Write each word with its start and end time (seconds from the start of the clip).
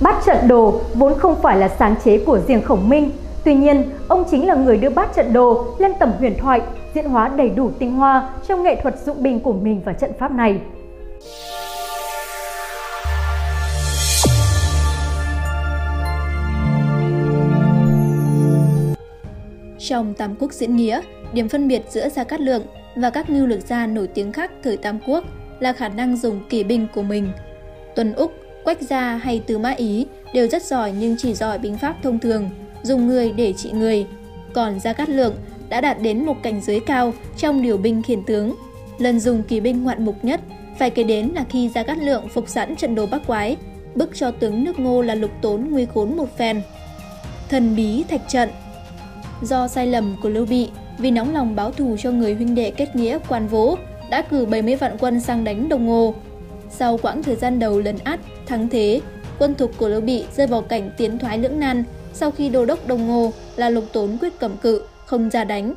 Bát 0.00 0.22
trận 0.26 0.48
đồ 0.48 0.80
vốn 0.94 1.18
không 1.18 1.42
phải 1.42 1.56
là 1.56 1.68
sáng 1.68 1.94
chế 2.04 2.18
của 2.18 2.38
riêng 2.38 2.62
Khổng 2.62 2.88
Minh, 2.88 3.10
tuy 3.44 3.54
nhiên 3.54 3.90
ông 4.08 4.24
chính 4.30 4.46
là 4.46 4.54
người 4.54 4.76
đưa 4.76 4.90
bát 4.90 5.14
trận 5.14 5.32
đồ 5.32 5.64
lên 5.78 5.92
tầm 5.98 6.12
huyền 6.18 6.34
thoại, 6.38 6.60
diễn 6.94 7.04
hóa 7.04 7.28
đầy 7.28 7.48
đủ 7.48 7.70
tinh 7.78 7.92
hoa 7.92 8.30
trong 8.48 8.62
nghệ 8.62 8.76
thuật 8.82 8.98
dụng 9.06 9.22
binh 9.22 9.40
của 9.40 9.52
mình 9.52 9.80
và 9.84 9.92
trận 9.92 10.10
pháp 10.18 10.32
này. 10.32 10.60
Trong 19.78 20.14
Tam 20.14 20.34
Quốc 20.40 20.52
diễn 20.52 20.76
nghĩa, 20.76 21.00
điểm 21.32 21.48
phân 21.48 21.68
biệt 21.68 21.82
giữa 21.88 22.08
Gia 22.08 22.24
Cát 22.24 22.40
Lượng 22.40 22.62
và 22.96 23.10
các 23.10 23.30
ngưu 23.30 23.46
lược 23.46 23.60
gia 23.60 23.86
nổi 23.86 24.06
tiếng 24.06 24.32
khác 24.32 24.50
thời 24.64 24.76
Tam 24.76 24.98
Quốc 25.06 25.24
là 25.60 25.72
khả 25.72 25.88
năng 25.88 26.16
dùng 26.16 26.40
kỳ 26.48 26.64
binh 26.64 26.86
của 26.94 27.02
mình. 27.02 27.28
Tuần 27.94 28.12
Úc, 28.12 28.32
Quách 28.66 28.82
Gia 28.82 29.16
hay 29.16 29.40
Tứ 29.46 29.58
Mã 29.58 29.70
Ý 29.70 30.06
đều 30.32 30.48
rất 30.48 30.62
giỏi 30.62 30.92
nhưng 30.98 31.16
chỉ 31.18 31.34
giỏi 31.34 31.58
binh 31.58 31.78
pháp 31.78 31.96
thông 32.02 32.18
thường, 32.18 32.50
dùng 32.82 33.06
người 33.06 33.32
để 33.32 33.52
trị 33.52 33.70
người. 33.70 34.06
Còn 34.54 34.80
Gia 34.80 34.92
Cát 34.92 35.08
Lượng 35.08 35.34
đã 35.68 35.80
đạt 35.80 36.02
đến 36.02 36.26
một 36.26 36.36
cảnh 36.42 36.60
giới 36.60 36.80
cao 36.80 37.12
trong 37.36 37.62
điều 37.62 37.76
binh 37.76 38.02
khiển 38.02 38.22
tướng. 38.22 38.54
Lần 38.98 39.20
dùng 39.20 39.42
kỳ 39.42 39.60
binh 39.60 39.84
ngoạn 39.84 40.04
mục 40.04 40.24
nhất 40.24 40.40
phải 40.78 40.90
kể 40.90 41.02
đến 41.02 41.32
là 41.34 41.44
khi 41.48 41.68
Gia 41.68 41.82
Cát 41.82 41.98
Lượng 41.98 42.28
phục 42.28 42.48
sẵn 42.48 42.76
trận 42.76 42.94
đồ 42.94 43.06
Bắc 43.06 43.26
Quái, 43.26 43.56
bức 43.94 44.10
cho 44.16 44.30
tướng 44.30 44.64
nước 44.64 44.78
Ngô 44.78 45.02
là 45.02 45.14
lục 45.14 45.30
tốn 45.42 45.68
nguy 45.70 45.86
khốn 45.94 46.16
một 46.16 46.36
phen. 46.36 46.62
Thần 47.48 47.76
bí 47.76 48.04
thạch 48.08 48.28
trận 48.28 48.48
Do 49.42 49.68
sai 49.68 49.86
lầm 49.86 50.16
của 50.22 50.28
Lưu 50.28 50.46
Bị, 50.46 50.68
vì 50.98 51.10
nóng 51.10 51.34
lòng 51.34 51.56
báo 51.56 51.70
thù 51.70 51.96
cho 51.98 52.10
người 52.10 52.34
huynh 52.34 52.54
đệ 52.54 52.70
kết 52.70 52.96
nghĩa 52.96 53.18
quan 53.28 53.48
vũ, 53.48 53.76
đã 54.10 54.22
cử 54.22 54.46
70 54.46 54.76
vạn 54.76 54.96
quân 55.00 55.20
sang 55.20 55.44
đánh 55.44 55.68
Đông 55.68 55.86
Ngô. 55.86 56.14
Sau 56.70 56.96
quãng 56.96 57.22
thời 57.22 57.36
gian 57.36 57.58
đầu 57.58 57.80
lấn 57.80 57.96
át, 58.04 58.20
thắng 58.46 58.68
thế, 58.68 59.00
quân 59.38 59.54
thục 59.54 59.78
của 59.78 59.88
Lưu 59.88 60.00
Bị 60.00 60.24
rơi 60.36 60.46
vào 60.46 60.62
cảnh 60.62 60.90
tiến 60.96 61.18
thoái 61.18 61.38
lưỡng 61.38 61.60
nan 61.60 61.84
sau 62.16 62.30
khi 62.30 62.48
đô 62.48 62.64
đốc 62.66 62.88
Đông 62.88 63.06
Ngô 63.06 63.32
là 63.56 63.70
Lục 63.70 63.84
Tốn 63.92 64.18
quyết 64.20 64.32
cầm 64.38 64.56
cự, 64.62 64.82
không 65.06 65.30
ra 65.30 65.44
đánh. 65.44 65.74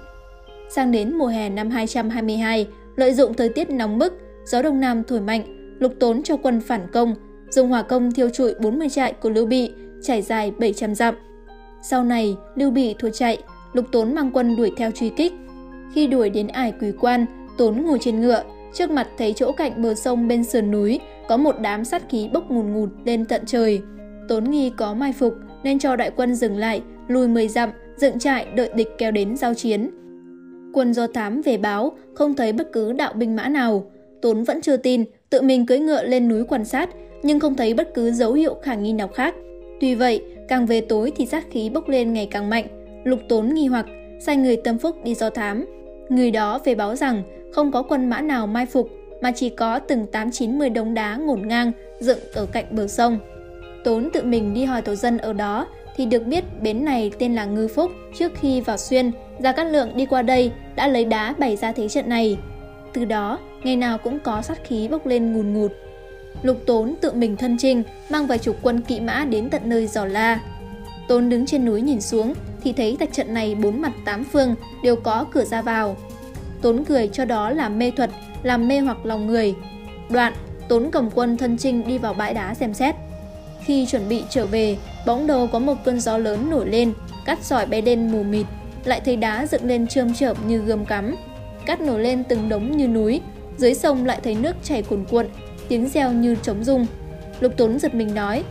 Sang 0.70 0.92
đến 0.92 1.18
mùa 1.18 1.28
hè 1.28 1.50
năm 1.50 1.70
222, 1.70 2.68
lợi 2.96 3.14
dụng 3.14 3.34
thời 3.34 3.50
tiết 3.50 3.70
nóng 3.70 3.98
bức, 3.98 4.14
gió 4.46 4.62
đông 4.62 4.80
nam 4.80 5.04
thổi 5.04 5.22
mạnh, 5.22 5.44
Lục 5.80 5.94
Tốn 6.00 6.24
cho 6.24 6.38
quân 6.38 6.62
phản 6.62 6.88
công, 6.92 7.16
dùng 7.50 7.70
hỏa 7.70 7.82
công 7.82 8.12
thiêu 8.12 8.30
trụi 8.30 8.54
40 8.60 8.90
trại 8.90 9.14
của 9.14 9.30
Lưu 9.30 9.46
Bị, 9.46 9.72
trải 10.02 10.22
dài 10.22 10.52
700 10.52 10.96
dặm. 10.96 11.16
Sau 11.84 12.04
này, 12.04 12.36
Lưu 12.56 12.72
Bị 12.72 12.96
thua 13.00 13.10
chạy, 13.10 13.38
Lục 13.74 13.86
Tốn 13.92 14.16
mang 14.16 14.32
quân 14.34 14.56
đuổi 14.56 14.72
theo 14.78 14.92
truy 14.92 15.10
kích. 15.10 15.34
Khi 15.94 16.08
đuổi 16.08 16.30
đến 16.30 16.48
ải 16.48 16.74
Quỳ 16.82 16.92
Quan, 17.00 17.26
Tốn 17.58 17.82
ngồi 17.86 17.98
trên 18.02 18.22
ngựa, 18.22 18.44
trước 18.74 18.92
mặt 18.92 19.08
thấy 19.18 19.34
chỗ 19.34 19.52
cạnh 19.52 19.82
bờ 19.82 19.96
sông 19.96 20.28
bên 20.28 20.44
sườn 20.44 20.72
núi 20.72 21.00
có 21.28 21.38
một 21.38 21.56
đám 21.62 21.86
sát 21.86 22.10
khí 22.10 22.30
bốc 22.34 22.52
ngùn 22.52 22.74
ngụt 22.74 22.90
lên 23.06 23.26
tận 23.26 23.42
trời. 23.46 23.82
Tốn 24.28 24.44
nghi 24.44 24.72
có 24.78 24.94
mai 24.94 25.14
phục 25.14 25.34
nên 25.64 25.80
cho 25.80 25.96
đại 25.96 26.12
quân 26.16 26.36
dừng 26.36 26.58
lại, 26.58 26.82
lùi 27.08 27.28
10 27.28 27.48
dặm, 27.48 27.70
dựng 27.96 28.20
trại 28.20 28.46
đợi 28.56 28.70
địch 28.76 28.90
kéo 28.98 29.12
đến 29.12 29.38
giao 29.38 29.54
chiến. 29.54 29.90
Quân 30.74 30.94
do 30.94 31.08
thám 31.08 31.42
về 31.42 31.58
báo, 31.58 31.98
không 32.14 32.34
thấy 32.34 32.54
bất 32.54 32.72
cứ 32.72 32.92
đạo 32.92 33.14
binh 33.14 33.36
mã 33.36 33.50
nào. 33.50 33.92
Tốn 34.22 34.44
vẫn 34.44 34.62
chưa 34.62 34.78
tin, 34.78 35.04
tự 35.30 35.42
mình 35.42 35.66
cưỡi 35.66 35.80
ngựa 35.80 36.04
lên 36.04 36.28
núi 36.28 36.44
quan 36.44 36.66
sát, 36.66 36.90
nhưng 37.24 37.40
không 37.40 37.56
thấy 37.56 37.74
bất 37.74 37.94
cứ 37.94 38.12
dấu 38.12 38.34
hiệu 38.34 38.56
khả 38.62 38.76
nghi 38.76 38.94
nào 38.94 39.08
khác. 39.08 39.36
Tuy 39.80 39.96
vậy, 39.96 40.24
càng 40.48 40.66
về 40.66 40.82
tối 40.82 41.12
thì 41.16 41.26
sát 41.26 41.46
khí 41.52 41.70
bốc 41.70 41.90
lên 41.90 42.14
ngày 42.14 42.28
càng 42.32 42.50
mạnh, 42.50 42.68
Lục 43.04 43.20
Tốn 43.30 43.54
nghi 43.54 43.68
hoặc, 43.68 43.86
sai 44.20 44.38
người 44.38 44.56
tâm 44.56 44.78
phúc 44.78 44.96
đi 45.04 45.16
do 45.16 45.30
thám. 45.30 45.66
Người 46.10 46.32
đó 46.32 46.60
về 46.64 46.76
báo 46.76 46.96
rằng 46.96 47.24
không 47.54 47.72
có 47.72 47.82
quân 47.82 48.10
mã 48.10 48.22
nào 48.22 48.48
mai 48.48 48.66
phục, 48.66 48.90
mà 49.22 49.32
chỉ 49.32 49.50
có 49.50 49.80
từng 49.80 50.06
8-90 50.12 50.74
đống 50.74 50.94
đá 50.94 51.16
ngổn 51.16 51.48
ngang 51.48 51.72
dựng 52.00 52.20
ở 52.34 52.46
cạnh 52.46 52.66
bờ 52.72 52.88
sông. 52.88 53.20
Tốn 53.84 54.10
tự 54.14 54.24
mình 54.24 54.54
đi 54.54 54.64
hỏi 54.64 54.82
tổ 54.82 54.96
dân 54.96 55.18
ở 55.18 55.34
đó 55.34 55.68
thì 55.96 56.06
được 56.06 56.26
biết 56.26 56.44
bến 56.62 56.86
này 56.86 57.12
tên 57.20 57.36
là 57.36 57.46
Ngư 57.46 57.68
Phúc. 57.68 57.92
Trước 58.18 58.32
khi 58.36 58.62
vào 58.62 58.78
xuyên, 58.78 59.12
Gia 59.40 59.52
Cát 59.52 59.68
Lượng 59.68 59.90
đi 59.96 60.06
qua 60.06 60.22
đây 60.22 60.52
đã 60.76 60.88
lấy 60.88 61.06
đá 61.06 61.34
bày 61.38 61.56
ra 61.56 61.72
thế 61.72 61.90
trận 61.90 62.10
này. 62.10 62.38
Từ 62.94 63.06
đó, 63.06 63.40
ngày 63.64 63.76
nào 63.76 63.98
cũng 63.98 64.20
có 64.20 64.42
sát 64.42 64.64
khí 64.64 64.88
bốc 64.88 65.06
lên 65.06 65.34
ngùn 65.34 65.54
ngụt. 65.54 65.72
Lục 66.44 66.58
Tốn 66.66 66.96
tự 67.02 67.12
mình 67.12 67.38
thân 67.38 67.58
trinh, 67.60 67.84
mang 68.10 68.28
vài 68.28 68.38
chục 68.38 68.56
quân 68.62 68.82
kỵ 68.82 69.00
mã 69.00 69.26
đến 69.30 69.50
tận 69.50 69.62
nơi 69.66 69.88
dò 69.88 70.06
La. 70.06 70.40
Tốn 71.08 71.30
đứng 71.30 71.46
trên 71.46 71.66
núi 71.66 71.82
nhìn 71.82 72.02
xuống 72.02 72.34
thì 72.64 72.74
thấy 72.74 72.96
tại 73.00 73.08
trận 73.12 73.34
này 73.34 73.56
bốn 73.56 73.82
mặt 73.82 73.92
tám 74.06 74.24
phương 74.24 74.56
đều 74.84 74.96
có 74.96 75.26
cửa 75.32 75.46
ra 75.46 75.62
vào. 75.62 75.98
Tốn 76.62 76.84
cười 76.86 77.08
cho 77.08 77.26
đó 77.26 77.50
là 77.50 77.70
mê 77.70 77.92
thuật, 77.92 78.10
làm 78.44 78.68
mê 78.68 78.80
hoặc 78.80 79.06
lòng 79.06 79.28
người. 79.28 79.56
Đoạn, 80.10 80.34
Tốn 80.68 80.92
cầm 80.92 81.10
quân 81.16 81.38
thân 81.38 81.58
trinh 81.58 81.88
đi 81.88 81.98
vào 81.98 82.14
bãi 82.14 82.34
đá 82.34 82.54
xem 82.54 82.74
xét. 82.74 82.96
Khi 83.66 83.86
chuẩn 83.86 84.10
bị 84.10 84.24
trở 84.30 84.46
về, 84.46 84.78
bỗng 85.06 85.28
đầu 85.28 85.48
có 85.48 85.60
một 85.60 85.76
cơn 85.86 86.00
gió 86.00 86.18
lớn 86.18 86.50
nổi 86.50 86.70
lên, 86.70 86.94
cắt 87.26 87.40
sỏi 87.42 87.66
bay 87.66 87.82
lên 87.82 88.12
mù 88.12 88.24
mịt, 88.24 88.46
lại 88.86 89.02
thấy 89.06 89.16
đá 89.16 89.46
dựng 89.46 89.66
lên 89.66 89.88
trơm 89.88 90.14
chởm 90.14 90.38
như 90.48 90.58
gươm 90.58 90.86
cắm. 90.86 91.16
cắt 91.66 91.82
nổi 91.82 92.00
lên 92.00 92.24
từng 92.24 92.50
đống 92.50 92.78
như 92.78 92.88
núi, 92.88 93.22
dưới 93.58 93.74
sông 93.74 94.06
lại 94.06 94.20
thấy 94.24 94.36
nước 94.36 94.56
chảy 94.64 94.82
cuồn 94.82 95.06
cuộn, 95.10 95.28
tiếng 95.68 95.90
reo 95.90 96.12
như 96.12 96.36
trống 96.36 96.64
rung. 96.64 96.86
Lục 97.40 97.54
Tốn 97.58 97.80
giật 97.80 97.96
mình 97.96 98.16
nói, 98.16 98.44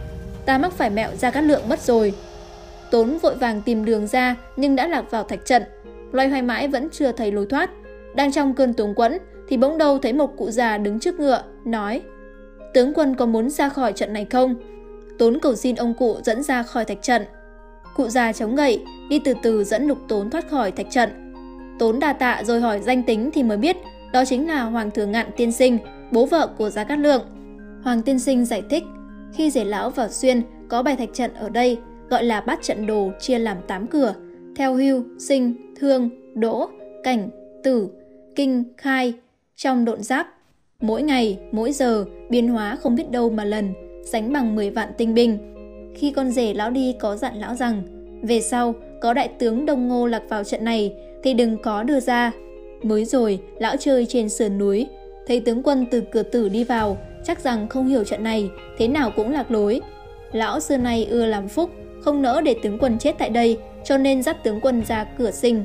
ta 0.47 0.59
mắc 0.59 0.73
phải 0.73 0.91
mẹo 0.91 1.11
ra 1.17 1.31
cát 1.31 1.45
lượng 1.45 1.69
mất 1.69 1.81
rồi. 1.81 2.15
Tốn 2.91 3.19
vội 3.19 3.35
vàng 3.35 3.63
tìm 3.63 3.85
đường 3.85 4.07
ra 4.07 4.37
nhưng 4.57 4.77
đã 4.77 4.87
lạc 4.87 5.11
vào 5.11 5.25
thạch 5.25 5.47
trận. 5.47 5.63
Loay 6.13 6.29
hoay 6.29 6.43
mãi 6.43 6.69
vẫn 6.69 6.89
chưa 6.93 7.13
thấy 7.13 7.33
lối 7.33 7.47
thoát. 7.51 7.71
Đang 8.15 8.33
trong 8.33 8.55
cơn 8.55 8.75
túng 8.75 8.95
quẫn 8.95 9.19
thì 9.49 9.57
bỗng 9.57 9.79
đâu 9.79 9.99
thấy 9.99 10.13
một 10.13 10.37
cụ 10.37 10.51
già 10.51 10.79
đứng 10.79 11.01
trước 11.01 11.21
ngựa, 11.21 11.43
nói 11.65 12.03
Tướng 12.75 12.95
quân 12.95 13.15
có 13.15 13.27
muốn 13.27 13.51
ra 13.51 13.69
khỏi 13.69 13.93
trận 13.93 14.13
này 14.13 14.27
không? 14.31 14.55
Tốn 15.19 15.39
cầu 15.39 15.55
xin 15.55 15.77
ông 15.77 15.95
cụ 15.95 16.17
dẫn 16.25 16.43
ra 16.43 16.63
khỏi 16.63 16.85
thạch 16.85 17.03
trận. 17.03 17.23
Cụ 17.97 18.09
già 18.09 18.33
chống 18.33 18.57
gậy, 18.57 18.85
đi 19.11 19.19
từ 19.19 19.35
từ 19.43 19.65
dẫn 19.65 19.87
lục 19.87 19.99
tốn 20.09 20.31
thoát 20.31 20.51
khỏi 20.51 20.73
thạch 20.73 20.91
trận. 20.91 21.35
Tốn 21.79 22.01
đà 22.01 22.13
tạ 22.13 22.43
rồi 22.45 22.61
hỏi 22.61 22.81
danh 22.81 23.03
tính 23.03 23.31
thì 23.35 23.43
mới 23.43 23.57
biết 23.57 23.77
đó 24.13 24.25
chính 24.25 24.49
là 24.49 24.63
Hoàng 24.63 24.91
Thừa 24.91 25.07
Ngạn 25.07 25.27
Tiên 25.37 25.53
Sinh, 25.53 25.79
bố 26.13 26.27
vợ 26.27 26.49
của 26.59 26.71
Giá 26.71 26.85
Cát 26.85 26.99
Lượng. 26.99 27.23
Hoàng 27.85 28.03
Tiên 28.03 28.19
Sinh 28.19 28.45
giải 28.45 28.63
thích, 28.71 28.85
khi 29.33 29.51
rể 29.51 29.65
lão 29.65 29.91
vào 29.91 30.09
xuyên 30.09 30.43
có 30.69 30.83
bài 30.83 30.97
thạch 30.97 31.15
trận 31.15 31.35
ở 31.35 31.49
đây 31.49 31.79
gọi 32.11 32.25
là 32.25 32.41
bát 32.41 32.63
trận 32.63 32.87
đồ 32.87 33.11
chia 33.21 33.39
làm 33.39 33.57
8 33.67 33.87
cửa, 33.87 34.15
theo 34.57 34.75
hưu, 34.75 35.03
sinh, 35.19 35.75
thương, 35.77 36.11
đỗ, 36.35 36.69
cảnh, 37.05 37.29
tử, 37.63 37.89
kinh, 38.39 38.65
khai, 38.77 39.13
trong 39.57 39.85
độn 39.85 40.03
giáp. 40.03 40.27
Mỗi 40.81 41.03
ngày, 41.03 41.39
mỗi 41.53 41.73
giờ, 41.73 42.05
biến 42.31 42.49
hóa 42.49 42.77
không 42.81 42.95
biết 42.95 43.11
đâu 43.11 43.31
mà 43.31 43.45
lần, 43.45 43.73
sánh 44.05 44.33
bằng 44.33 44.57
10 44.57 44.71
vạn 44.71 44.89
tinh 44.99 45.15
binh. 45.15 45.39
Khi 45.97 46.11
con 46.11 46.31
rể 46.31 46.55
lão 46.55 46.71
đi 46.71 46.95
có 47.01 47.17
dặn 47.17 47.37
lão 47.37 47.55
rằng, 47.55 47.83
về 48.23 48.41
sau, 48.41 48.75
có 49.01 49.15
đại 49.15 49.29
tướng 49.29 49.67
Đông 49.67 49.89
Ngô 49.89 50.07
lạc 50.07 50.23
vào 50.29 50.45
trận 50.45 50.65
này 50.65 50.95
thì 51.23 51.35
đừng 51.35 51.63
có 51.63 51.83
đưa 51.83 52.01
ra. 52.01 52.33
Mới 52.83 53.05
rồi, 53.05 53.41
lão 53.59 53.77
chơi 53.77 54.07
trên 54.07 54.29
sườn 54.29 54.59
núi, 54.59 54.87
thấy 55.27 55.41
tướng 55.41 55.63
quân 55.63 55.87
từ 55.91 56.03
cửa 56.13 56.23
tử 56.23 56.49
đi 56.49 56.65
vào, 56.65 56.97
chắc 57.25 57.41
rằng 57.41 57.69
không 57.69 57.87
hiểu 57.87 58.05
trận 58.05 58.23
này, 58.23 58.51
thế 58.79 58.89
nào 58.89 59.11
cũng 59.17 59.33
lạc 59.33 59.51
lối. 59.51 59.81
Lão 60.33 60.61
xưa 60.61 60.77
nay 60.77 61.07
ưa 61.11 61.27
làm 61.27 61.49
phúc, 61.49 61.71
không 62.01 62.23
nỡ 62.23 62.41
để 62.45 62.55
tướng 62.63 62.79
quân 62.79 62.99
chết 62.99 63.15
tại 63.19 63.31
đây, 63.31 63.59
cho 63.85 63.99
nên 63.99 64.23
dắt 64.23 64.45
tướng 64.45 64.61
quân 64.61 64.83
ra 64.89 65.05
cửa 65.19 65.31
sinh. 65.31 65.65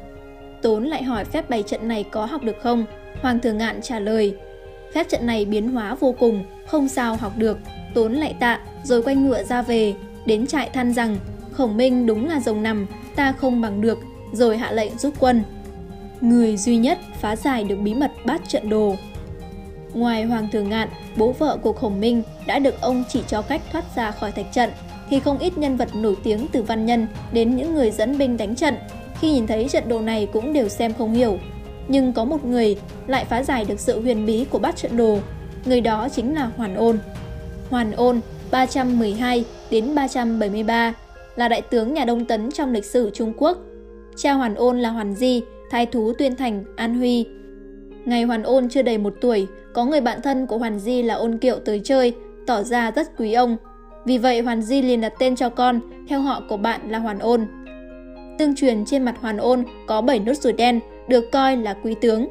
Tốn 0.64 0.84
lại 0.84 1.04
hỏi 1.04 1.26
phép 1.26 1.50
bày 1.50 1.64
trận 1.64 1.88
này 1.88 2.04
có 2.12 2.26
học 2.26 2.44
được 2.44 2.56
không? 2.62 2.86
Hoàng 3.22 3.40
thừa 3.40 3.54
ngạn 3.54 3.82
trả 3.82 4.00
lời, 4.00 4.36
phép 4.94 5.10
trận 5.10 5.26
này 5.26 5.46
biến 5.46 5.72
hóa 5.72 5.96
vô 5.96 6.16
cùng, 6.20 6.44
không 6.68 6.88
sao 6.88 7.16
học 7.16 7.34
được. 7.38 7.58
Tốn 7.94 8.14
lại 8.14 8.36
tạ, 8.40 8.60
rồi 8.84 9.04
quay 9.04 9.16
ngựa 9.16 9.44
ra 9.44 9.62
về, 9.62 9.94
đến 10.26 10.48
trại 10.48 10.70
than 10.70 10.94
rằng, 10.94 11.18
khổng 11.52 11.78
minh 11.78 12.06
đúng 12.06 12.28
là 12.28 12.40
rồng 12.40 12.64
nằm, 12.64 12.88
ta 13.16 13.32
không 13.32 13.62
bằng 13.62 13.82
được, 13.82 14.00
rồi 14.34 14.58
hạ 14.58 14.72
lệnh 14.72 14.98
rút 14.98 15.14
quân. 15.20 15.44
Người 16.22 16.58
duy 16.58 16.78
nhất 16.78 17.00
phá 17.20 17.36
giải 17.36 17.64
được 17.64 17.76
bí 17.76 17.94
mật 17.94 18.12
bát 18.26 18.42
trận 18.50 18.70
đồ. 18.70 18.96
Ngoài 19.94 20.24
Hoàng 20.24 20.48
thừa 20.52 20.62
Ngạn, 20.62 20.90
bố 21.18 21.32
vợ 21.32 21.58
của 21.62 21.74
Khổng 21.74 22.00
Minh 22.00 22.24
đã 22.48 22.60
được 22.60 22.82
ông 22.82 23.04
chỉ 23.10 23.24
cho 23.28 23.42
cách 23.42 23.62
thoát 23.72 23.96
ra 23.96 24.12
khỏi 24.12 24.32
thạch 24.32 24.54
trận, 24.54 24.70
thì 25.10 25.20
không 25.20 25.40
ít 25.40 25.58
nhân 25.58 25.78
vật 25.78 25.96
nổi 25.96 26.16
tiếng 26.24 26.48
từ 26.52 26.64
văn 26.64 26.86
nhân 26.86 27.08
đến 27.32 27.56
những 27.56 27.74
người 27.74 27.92
dẫn 27.92 28.18
binh 28.18 28.38
đánh 28.38 28.56
trận, 28.56 28.76
khi 29.24 29.32
nhìn 29.32 29.48
thấy 29.48 29.68
trận 29.70 29.90
đồ 29.90 30.02
này 30.02 30.28
cũng 30.34 30.54
đều 30.54 30.70
xem 30.70 30.94
không 30.94 31.14
hiểu. 31.14 31.38
Nhưng 31.88 32.14
có 32.14 32.26
một 32.26 32.46
người 32.46 32.76
lại 33.08 33.26
phá 33.26 33.44
giải 33.44 33.66
được 33.66 33.80
sự 33.80 34.02
huyền 34.02 34.26
bí 34.26 34.46
của 34.50 34.60
bát 34.60 34.76
trận 34.76 34.98
đồ, 34.98 35.20
người 35.66 35.82
đó 35.82 36.08
chính 36.10 36.36
là 36.36 36.52
Hoàn 36.58 36.76
Ôn. 36.76 37.00
Hoàn 37.70 37.92
Ôn 37.92 38.20
312 38.52 39.46
đến 39.70 39.96
373 39.96 40.94
là 41.36 41.48
đại 41.48 41.62
tướng 41.62 41.94
nhà 41.94 42.06
Đông 42.06 42.26
Tấn 42.26 42.52
trong 42.52 42.74
lịch 42.74 42.86
sử 42.86 43.12
Trung 43.14 43.34
Quốc. 43.38 43.58
Cha 44.16 44.34
Hoàn 44.34 44.56
Ôn 44.56 44.80
là 44.80 44.90
Hoàn 44.90 45.16
Di, 45.16 45.42
thái 45.72 45.86
thú 45.86 46.14
Tuyên 46.14 46.36
Thành, 46.36 46.64
An 46.76 46.98
Huy. 46.98 47.26
Ngày 48.06 48.24
Hoàn 48.24 48.44
Ôn 48.44 48.70
chưa 48.70 48.82
đầy 48.82 48.98
một 48.98 49.14
tuổi, 49.22 49.48
có 49.74 49.86
người 49.86 50.02
bạn 50.02 50.22
thân 50.22 50.48
của 50.48 50.58
Hoàn 50.58 50.80
Di 50.80 51.02
là 51.02 51.14
Ôn 51.14 51.38
Kiệu 51.38 51.60
tới 51.66 51.82
chơi, 51.84 52.14
tỏ 52.48 52.64
ra 52.64 52.92
rất 52.92 53.18
quý 53.18 53.34
ông, 53.34 53.58
vì 54.06 54.18
vậy 54.18 54.42
Hoàn 54.42 54.62
Di 54.62 54.82
liền 54.82 55.02
đặt 55.02 55.14
tên 55.20 55.36
cho 55.36 55.50
con 55.50 55.80
theo 56.10 56.22
họ 56.22 56.42
của 56.50 56.58
bạn 56.58 56.92
là 56.92 57.00
Hoàn 57.00 57.20
Ôn. 57.20 57.48
Tương 58.44 58.56
truyền 58.56 58.86
trên 58.86 59.04
mặt 59.04 59.16
Hoàn 59.22 59.38
Ôn 59.38 59.64
có 59.88 60.02
7 60.02 60.20
nốt 60.20 60.34
ruồi 60.34 60.54
đen, 60.54 60.80
được 61.08 61.32
coi 61.32 61.58
là 61.58 61.74
quý 61.84 61.96
tướng. 62.02 62.28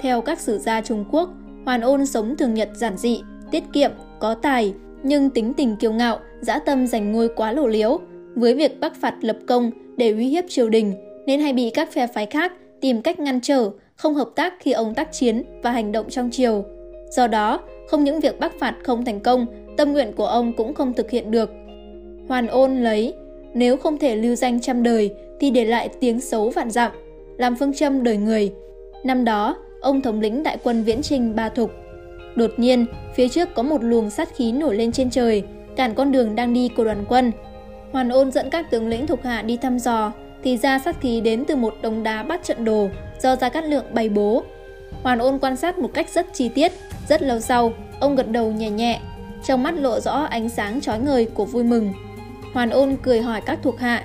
Theo 0.00 0.20
các 0.20 0.40
sử 0.40 0.58
gia 0.58 0.80
Trung 0.80 1.04
Quốc, 1.10 1.28
Hoàn 1.64 1.80
Ôn 1.80 2.06
sống 2.06 2.36
thường 2.36 2.54
nhật 2.54 2.68
giản 2.74 2.96
dị, 2.96 3.22
tiết 3.50 3.62
kiệm, 3.72 3.90
có 4.20 4.34
tài. 4.34 4.74
nhưng 5.02 5.30
tính 5.30 5.54
tình 5.54 5.76
kiêu 5.76 5.92
ngạo, 5.92 6.18
dã 6.40 6.58
tâm 6.58 6.86
giành 6.86 7.12
ngôi 7.12 7.28
quá 7.28 7.52
lộ 7.52 7.66
liễu, 7.66 7.98
với 8.34 8.54
việc 8.54 8.80
bắc 8.80 9.00
phạt 9.00 9.14
lập 9.20 9.36
công 9.46 9.70
để 9.96 10.10
uy 10.10 10.28
hiếp 10.28 10.44
triều 10.48 10.68
đình 10.68 10.94
nên 11.26 11.40
hay 11.40 11.52
bị 11.52 11.70
các 11.70 11.92
phe 11.92 12.06
phái 12.06 12.26
khác 12.26 12.52
tìm 12.80 13.02
cách 13.02 13.18
ngăn 13.18 13.40
trở, 13.40 13.70
không 13.96 14.14
hợp 14.14 14.28
tác 14.34 14.54
khi 14.60 14.72
ông 14.72 14.94
tác 14.94 15.12
chiến 15.12 15.42
và 15.62 15.70
hành 15.70 15.92
động 15.92 16.10
trong 16.10 16.30
triều. 16.30 16.64
Do 17.10 17.26
đó, 17.26 17.60
không 17.88 18.04
những 18.04 18.20
việc 18.20 18.40
bắc 18.40 18.52
phạt 18.60 18.74
không 18.84 19.04
thành 19.04 19.20
công, 19.20 19.46
tâm 19.76 19.92
nguyện 19.92 20.12
của 20.16 20.26
ông 20.26 20.52
cũng 20.56 20.74
không 20.74 20.92
thực 20.92 21.10
hiện 21.10 21.30
được. 21.30 21.50
Hoàn 22.28 22.46
ôn 22.46 22.76
lấy, 22.76 23.14
nếu 23.54 23.76
không 23.76 23.98
thể 23.98 24.16
lưu 24.16 24.34
danh 24.34 24.60
trăm 24.60 24.82
đời 24.82 25.10
thì 25.40 25.50
để 25.50 25.64
lại 25.64 25.88
tiếng 26.00 26.20
xấu 26.20 26.50
vạn 26.50 26.70
dặm, 26.70 26.92
làm 27.38 27.56
phương 27.56 27.74
châm 27.74 28.02
đời 28.02 28.16
người. 28.16 28.52
Năm 29.04 29.24
đó, 29.24 29.56
ông 29.80 30.02
thống 30.02 30.20
lĩnh 30.20 30.42
đại 30.42 30.58
quân 30.62 30.82
viễn 30.82 31.02
trình 31.02 31.36
Ba 31.36 31.48
Thục. 31.48 31.70
Đột 32.36 32.50
nhiên, 32.56 32.86
phía 33.14 33.28
trước 33.28 33.48
có 33.54 33.62
một 33.62 33.84
luồng 33.84 34.10
sát 34.10 34.36
khí 34.36 34.52
nổi 34.52 34.76
lên 34.76 34.92
trên 34.92 35.10
trời, 35.10 35.42
cản 35.76 35.94
con 35.94 36.12
đường 36.12 36.34
đang 36.34 36.54
đi 36.54 36.68
của 36.68 36.84
đoàn 36.84 37.04
quân. 37.08 37.32
Hoàn 37.92 38.08
ôn 38.08 38.30
dẫn 38.30 38.50
các 38.50 38.70
tướng 38.70 38.88
lĩnh 38.88 39.06
thuộc 39.06 39.22
hạ 39.22 39.42
đi 39.42 39.56
thăm 39.56 39.78
dò, 39.78 40.12
thì 40.44 40.56
ra 40.56 40.78
sát 40.78 41.00
khí 41.00 41.20
đến 41.20 41.44
từ 41.44 41.56
một 41.56 41.74
đống 41.82 42.02
đá 42.02 42.22
bắt 42.22 42.44
trận 42.44 42.64
đồ 42.64 42.88
do 43.22 43.36
Gia 43.36 43.48
Cát 43.48 43.64
Lượng 43.64 43.84
bày 43.92 44.08
bố. 44.08 44.42
Hoàn 45.02 45.18
ôn 45.18 45.38
quan 45.38 45.56
sát 45.56 45.78
một 45.78 45.90
cách 45.94 46.10
rất 46.14 46.26
chi 46.32 46.48
tiết, 46.48 46.72
rất 47.08 47.22
lâu 47.22 47.40
sau, 47.40 47.72
ông 48.00 48.16
gật 48.16 48.30
đầu 48.30 48.52
nhẹ 48.52 48.70
nhẹ, 48.70 49.00
trong 49.44 49.62
mắt 49.62 49.74
lộ 49.74 50.00
rõ 50.00 50.12
ánh 50.12 50.48
sáng 50.48 50.80
chói 50.80 50.98
ngời 50.98 51.24
của 51.24 51.44
vui 51.44 51.64
mừng. 51.64 51.92
Hoàn 52.54 52.70
ôn 52.70 52.96
cười 53.02 53.20
hỏi 53.20 53.40
các 53.46 53.58
thuộc 53.62 53.78
hạ, 53.78 54.04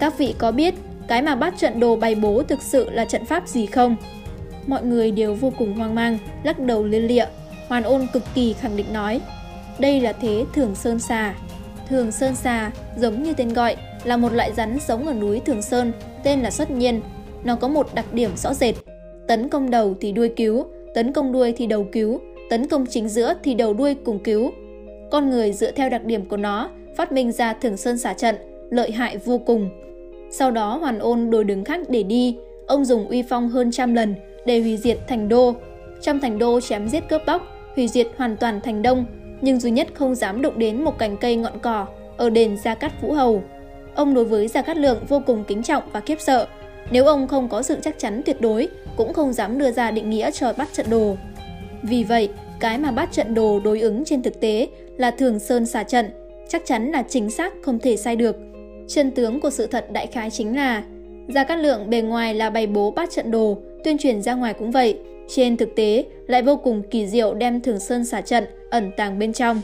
các 0.00 0.18
vị 0.18 0.34
có 0.38 0.52
biết 0.52 0.74
cái 1.08 1.22
mà 1.22 1.34
bắt 1.34 1.54
trận 1.58 1.80
đồ 1.80 1.96
bày 1.96 2.14
bố 2.14 2.42
thực 2.42 2.62
sự 2.62 2.90
là 2.90 3.04
trận 3.04 3.24
pháp 3.24 3.48
gì 3.48 3.66
không? 3.66 3.96
Mọi 4.66 4.84
người 4.84 5.10
đều 5.10 5.34
vô 5.34 5.52
cùng 5.58 5.74
hoang 5.74 5.94
mang, 5.94 6.18
lắc 6.42 6.58
đầu 6.58 6.84
liên 6.84 7.06
lịa. 7.06 7.24
Hoàn 7.68 7.82
ôn 7.82 8.06
cực 8.12 8.22
kỳ 8.34 8.52
khẳng 8.52 8.76
định 8.76 8.92
nói, 8.92 9.20
đây 9.78 10.00
là 10.00 10.12
thế 10.12 10.44
Thường 10.54 10.74
Sơn 10.74 10.98
Xà. 10.98 11.34
Thường 11.88 12.12
Sơn 12.12 12.34
Xà, 12.34 12.70
giống 12.96 13.22
như 13.22 13.34
tên 13.34 13.52
gọi, 13.52 13.76
là 14.04 14.16
một 14.16 14.32
loại 14.32 14.52
rắn 14.52 14.78
sống 14.78 15.06
ở 15.06 15.12
núi 15.14 15.40
Thường 15.40 15.62
Sơn, 15.62 15.92
tên 16.22 16.40
là 16.40 16.50
xuất 16.50 16.70
nhiên. 16.70 17.00
Nó 17.44 17.56
có 17.56 17.68
một 17.68 17.94
đặc 17.94 18.12
điểm 18.12 18.30
rõ 18.36 18.54
rệt. 18.54 18.74
Tấn 19.28 19.48
công 19.48 19.70
đầu 19.70 19.94
thì 20.00 20.12
đuôi 20.12 20.28
cứu, 20.36 20.66
tấn 20.94 21.12
công 21.12 21.32
đuôi 21.32 21.54
thì 21.56 21.66
đầu 21.66 21.86
cứu, 21.92 22.20
tấn 22.50 22.68
công 22.68 22.86
chính 22.86 23.08
giữa 23.08 23.34
thì 23.42 23.54
đầu 23.54 23.74
đuôi 23.74 23.94
cùng 23.94 24.18
cứu. 24.18 24.52
Con 25.10 25.30
người 25.30 25.52
dựa 25.52 25.70
theo 25.70 25.88
đặc 25.88 26.04
điểm 26.04 26.28
của 26.28 26.36
nó, 26.36 26.70
phát 26.98 27.12
minh 27.12 27.32
ra 27.32 27.52
Thường 27.52 27.76
Sơn 27.76 27.98
xả 27.98 28.12
trận, 28.12 28.36
lợi 28.70 28.90
hại 28.90 29.16
vô 29.16 29.38
cùng. 29.38 29.70
Sau 30.30 30.50
đó 30.50 30.76
hoàn 30.76 30.98
ôn 30.98 31.30
đổi 31.30 31.44
đứng 31.44 31.64
khác 31.64 31.80
để 31.88 32.02
đi, 32.02 32.36
ông 32.66 32.84
dùng 32.84 33.08
uy 33.08 33.22
phong 33.22 33.48
hơn 33.48 33.70
trăm 33.70 33.94
lần 33.94 34.14
để 34.46 34.60
hủy 34.60 34.76
diệt 34.76 34.98
thành 35.08 35.28
đô. 35.28 35.54
Trong 36.00 36.20
thành 36.20 36.38
đô 36.38 36.60
chém 36.60 36.88
giết 36.88 37.08
cướp 37.08 37.22
bóc, 37.26 37.42
hủy 37.76 37.88
diệt 37.88 38.06
hoàn 38.16 38.36
toàn 38.36 38.60
thành 38.60 38.82
đông, 38.82 39.04
nhưng 39.40 39.60
duy 39.60 39.70
nhất 39.70 39.88
không 39.94 40.14
dám 40.14 40.42
đụng 40.42 40.58
đến 40.58 40.84
một 40.84 40.98
cành 40.98 41.16
cây 41.16 41.36
ngọn 41.36 41.58
cỏ 41.62 41.86
ở 42.16 42.30
đền 42.30 42.56
Gia 42.64 42.74
Cát 42.74 43.02
Vũ 43.02 43.12
Hầu. 43.12 43.42
Ông 43.94 44.14
đối 44.14 44.24
với 44.24 44.48
Gia 44.48 44.62
Cát 44.62 44.76
Lượng 44.76 44.98
vô 45.08 45.22
cùng 45.26 45.44
kính 45.44 45.62
trọng 45.62 45.82
và 45.92 46.00
khiếp 46.00 46.20
sợ. 46.20 46.46
Nếu 46.90 47.06
ông 47.06 47.28
không 47.28 47.48
có 47.48 47.62
sự 47.62 47.76
chắc 47.82 47.98
chắn 47.98 48.22
tuyệt 48.26 48.40
đối, 48.40 48.68
cũng 48.96 49.12
không 49.12 49.32
dám 49.32 49.58
đưa 49.58 49.70
ra 49.70 49.90
định 49.90 50.10
nghĩa 50.10 50.30
cho 50.30 50.52
bắt 50.52 50.68
trận 50.72 50.86
đồ. 50.90 51.16
Vì 51.82 52.04
vậy, 52.04 52.28
cái 52.60 52.78
mà 52.78 52.90
bắt 52.90 53.12
trận 53.12 53.34
đồ 53.34 53.60
đối 53.60 53.80
ứng 53.80 54.04
trên 54.04 54.22
thực 54.22 54.40
tế 54.40 54.68
là 54.96 55.10
Thường 55.10 55.38
Sơn 55.38 55.66
xả 55.66 55.82
trận, 55.82 56.06
chắc 56.48 56.62
chắn 56.66 56.90
là 56.90 57.02
chính 57.08 57.30
xác 57.30 57.52
không 57.62 57.78
thể 57.78 57.96
sai 57.96 58.16
được. 58.16 58.36
Chân 58.88 59.10
tướng 59.10 59.40
của 59.40 59.50
sự 59.50 59.66
thật 59.66 59.92
đại 59.92 60.06
khái 60.06 60.30
chính 60.30 60.56
là 60.56 60.82
Gia 61.28 61.44
Cát 61.44 61.58
Lượng 61.58 61.90
bề 61.90 62.00
ngoài 62.00 62.34
là 62.34 62.50
bày 62.50 62.66
bố 62.66 62.90
bát 62.90 63.10
trận 63.10 63.30
đồ, 63.30 63.58
tuyên 63.84 63.98
truyền 63.98 64.22
ra 64.22 64.34
ngoài 64.34 64.54
cũng 64.54 64.70
vậy. 64.70 64.98
Trên 65.28 65.56
thực 65.56 65.68
tế, 65.76 66.04
lại 66.26 66.42
vô 66.42 66.56
cùng 66.56 66.82
kỳ 66.90 67.06
diệu 67.06 67.34
đem 67.34 67.60
Thường 67.60 67.78
Sơn 67.78 68.04
xả 68.04 68.20
trận 68.20 68.44
ẩn 68.70 68.90
tàng 68.96 69.18
bên 69.18 69.32
trong. 69.32 69.60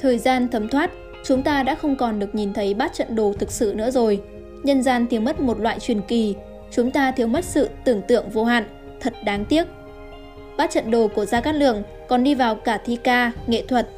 Thời 0.00 0.18
gian 0.18 0.48
thấm 0.48 0.68
thoát, 0.68 0.90
chúng 1.24 1.42
ta 1.42 1.62
đã 1.62 1.74
không 1.74 1.96
còn 1.96 2.18
được 2.18 2.34
nhìn 2.34 2.52
thấy 2.52 2.74
bát 2.74 2.94
trận 2.94 3.14
đồ 3.14 3.32
thực 3.38 3.50
sự 3.50 3.72
nữa 3.76 3.90
rồi. 3.90 4.20
Nhân 4.62 4.82
gian 4.82 5.06
thiếu 5.06 5.20
mất 5.20 5.40
một 5.40 5.60
loại 5.60 5.78
truyền 5.80 6.00
kỳ, 6.00 6.34
chúng 6.70 6.90
ta 6.90 7.10
thiếu 7.10 7.26
mất 7.26 7.44
sự 7.44 7.68
tưởng 7.84 8.02
tượng 8.02 8.30
vô 8.30 8.44
hạn, 8.44 8.64
thật 9.00 9.14
đáng 9.24 9.44
tiếc. 9.44 9.66
Bát 10.56 10.70
trận 10.70 10.90
đồ 10.90 11.08
của 11.08 11.24
Gia 11.24 11.40
Cát 11.40 11.54
Lượng 11.54 11.82
còn 12.08 12.24
đi 12.24 12.34
vào 12.34 12.54
cả 12.54 12.80
thi 12.84 12.96
ca, 12.96 13.32
nghệ 13.46 13.62
thuật. 13.68 13.88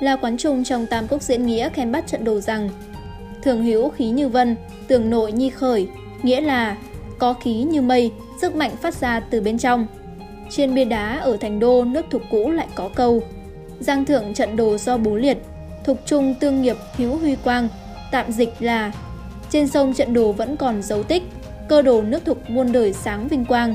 Là 0.00 0.16
quán 0.16 0.36
trung 0.36 0.64
trong 0.64 0.86
Tam 0.86 1.08
quốc 1.08 1.22
Diễn 1.22 1.46
Nghĩa 1.46 1.68
khen 1.68 1.92
bắt 1.92 2.06
trận 2.06 2.24
đồ 2.24 2.40
rằng 2.40 2.70
Thường 3.42 3.62
hữu 3.64 3.88
khí 3.88 4.10
như 4.10 4.28
vân, 4.28 4.56
tường 4.88 5.10
nội 5.10 5.32
nhi 5.32 5.50
khởi, 5.50 5.88
nghĩa 6.22 6.40
là 6.40 6.76
có 7.18 7.32
khí 7.32 7.62
như 7.62 7.82
mây, 7.82 8.12
sức 8.40 8.54
mạnh 8.54 8.76
phát 8.82 8.94
ra 8.94 9.20
từ 9.20 9.40
bên 9.40 9.58
trong. 9.58 9.86
Trên 10.50 10.74
bia 10.74 10.84
đá 10.84 11.18
ở 11.18 11.36
thành 11.36 11.60
đô 11.60 11.84
nước 11.84 12.04
thục 12.10 12.22
cũ 12.30 12.50
lại 12.50 12.66
có 12.74 12.90
câu 12.94 13.22
Giang 13.80 14.04
thượng 14.04 14.34
trận 14.34 14.56
đồ 14.56 14.78
do 14.78 14.96
bố 14.96 15.16
liệt, 15.16 15.38
thục 15.84 15.98
trung 16.06 16.34
tương 16.40 16.62
nghiệp 16.62 16.76
hữu 16.96 17.16
huy 17.16 17.36
quang, 17.36 17.68
tạm 18.10 18.32
dịch 18.32 18.54
là 18.60 18.92
Trên 19.50 19.68
sông 19.68 19.94
trận 19.94 20.14
đồ 20.14 20.32
vẫn 20.32 20.56
còn 20.56 20.82
dấu 20.82 21.02
tích, 21.02 21.22
cơ 21.68 21.82
đồ 21.82 22.02
nước 22.02 22.24
thục 22.24 22.50
muôn 22.50 22.72
đời 22.72 22.92
sáng 22.92 23.28
vinh 23.28 23.44
quang. 23.44 23.74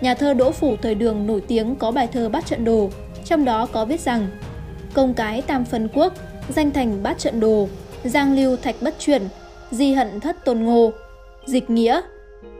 Nhà 0.00 0.14
thơ 0.14 0.34
Đỗ 0.34 0.50
Phủ 0.50 0.76
thời 0.82 0.94
đường 0.94 1.26
nổi 1.26 1.40
tiếng 1.48 1.76
có 1.76 1.90
bài 1.90 2.08
thơ 2.12 2.28
bắt 2.28 2.46
trận 2.46 2.64
đồ, 2.64 2.90
trong 3.24 3.44
đó 3.44 3.66
có 3.72 3.84
viết 3.84 4.00
rằng 4.00 4.26
Công 4.94 5.14
cái 5.14 5.42
tam 5.42 5.64
phân 5.64 5.88
quốc, 5.94 6.12
danh 6.48 6.70
thành 6.70 7.02
bát 7.02 7.18
trận 7.18 7.40
đồ, 7.40 7.68
giang 8.04 8.36
lưu 8.36 8.56
thạch 8.56 8.76
bất 8.80 8.94
chuyển, 8.98 9.22
di 9.70 9.92
hận 9.92 10.20
thất 10.20 10.44
tôn 10.44 10.60
ngô. 10.60 10.92
Dịch 11.46 11.70
nghĩa, 11.70 12.00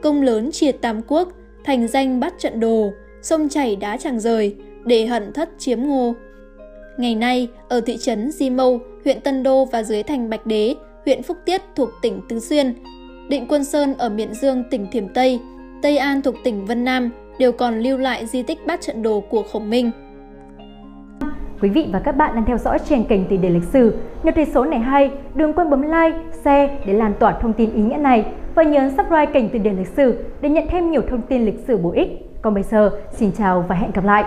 công 0.01 0.21
lớn 0.21 0.51
triệt 0.51 0.77
tam 0.81 1.01
quốc, 1.07 1.29
thành 1.63 1.87
danh 1.87 2.19
bát 2.19 2.33
trận 2.39 2.59
đồ, 2.59 2.91
sông 3.21 3.49
chảy 3.49 3.75
đá 3.75 3.97
chẳng 3.97 4.19
rời, 4.19 4.55
để 4.85 5.05
hận 5.05 5.33
thất 5.33 5.49
chiếm 5.57 5.81
ngô. 5.81 6.13
Ngày 6.97 7.15
nay, 7.15 7.47
ở 7.69 7.81
thị 7.81 7.97
trấn 7.97 8.31
Di 8.31 8.49
Mâu, 8.49 8.79
huyện 9.03 9.21
Tân 9.21 9.43
Đô 9.43 9.65
và 9.65 9.83
dưới 9.83 10.03
thành 10.03 10.29
Bạch 10.29 10.45
Đế, 10.45 10.75
huyện 11.05 11.23
Phúc 11.23 11.37
Tiết 11.45 11.61
thuộc 11.75 11.89
tỉnh 12.01 12.21
Tứ 12.29 12.39
Xuyên, 12.39 12.73
Định 13.29 13.45
Quân 13.49 13.63
Sơn 13.63 13.93
ở 13.97 14.09
miền 14.09 14.33
Dương, 14.33 14.63
tỉnh 14.71 14.87
Thiểm 14.91 15.07
Tây, 15.13 15.39
Tây 15.81 15.97
An 15.97 16.21
thuộc 16.21 16.35
tỉnh 16.43 16.65
Vân 16.65 16.83
Nam 16.83 17.11
đều 17.39 17.51
còn 17.51 17.79
lưu 17.79 17.97
lại 17.97 18.25
di 18.25 18.43
tích 18.43 18.65
bát 18.65 18.81
trận 18.81 19.01
đồ 19.03 19.19
của 19.19 19.43
Khổng 19.43 19.69
Minh. 19.69 19.91
Quý 21.63 21.69
vị 21.69 21.89
và 21.91 21.99
các 21.99 22.17
bạn 22.17 22.35
đang 22.35 22.45
theo 22.45 22.57
dõi 22.57 22.79
trên 22.79 23.03
kênh 23.03 23.25
Tỷ 23.25 23.37
đề 23.37 23.49
lịch 23.49 23.63
sử. 23.63 23.97
Nếu 24.23 24.33
thấy 24.35 24.45
số 24.45 24.65
này 24.65 24.79
hay, 24.79 25.11
đừng 25.35 25.53
quên 25.53 25.69
bấm 25.69 25.81
like, 25.81 26.17
share 26.31 26.77
để 26.85 26.93
lan 26.93 27.13
tỏa 27.19 27.31
thông 27.31 27.53
tin 27.53 27.73
ý 27.73 27.81
nghĩa 27.81 27.97
này 27.97 28.25
và 28.55 28.63
nhớ 28.63 28.89
subscribe 28.89 29.25
kênh 29.25 29.49
Tỷ 29.49 29.59
đề 29.59 29.73
lịch 29.73 29.87
sử 29.87 30.23
để 30.41 30.49
nhận 30.49 30.67
thêm 30.69 30.91
nhiều 30.91 31.01
thông 31.09 31.21
tin 31.21 31.45
lịch 31.45 31.59
sử 31.67 31.77
bổ 31.77 31.91
ích. 31.91 32.09
Còn 32.41 32.53
bây 32.53 32.63
giờ, 32.63 32.91
xin 33.11 33.31
chào 33.31 33.65
và 33.67 33.75
hẹn 33.75 33.91
gặp 33.91 34.05
lại! 34.05 34.23